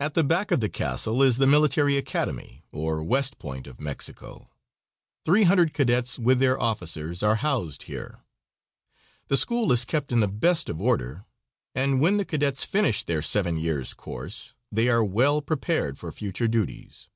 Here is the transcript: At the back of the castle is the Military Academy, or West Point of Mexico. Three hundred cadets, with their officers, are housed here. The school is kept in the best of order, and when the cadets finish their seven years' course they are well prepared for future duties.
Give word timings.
At 0.00 0.14
the 0.14 0.24
back 0.24 0.50
of 0.50 0.58
the 0.58 0.68
castle 0.68 1.22
is 1.22 1.38
the 1.38 1.46
Military 1.46 1.96
Academy, 1.96 2.64
or 2.72 3.00
West 3.04 3.38
Point 3.38 3.68
of 3.68 3.80
Mexico. 3.80 4.50
Three 5.24 5.44
hundred 5.44 5.72
cadets, 5.72 6.18
with 6.18 6.40
their 6.40 6.60
officers, 6.60 7.22
are 7.22 7.36
housed 7.36 7.84
here. 7.84 8.24
The 9.28 9.36
school 9.36 9.70
is 9.70 9.84
kept 9.84 10.10
in 10.10 10.18
the 10.18 10.26
best 10.26 10.68
of 10.68 10.80
order, 10.82 11.26
and 11.76 12.00
when 12.00 12.16
the 12.16 12.24
cadets 12.24 12.64
finish 12.64 13.04
their 13.04 13.22
seven 13.22 13.56
years' 13.56 13.94
course 13.94 14.52
they 14.72 14.88
are 14.88 15.04
well 15.04 15.40
prepared 15.40 15.96
for 15.96 16.10
future 16.10 16.48
duties. 16.48 17.08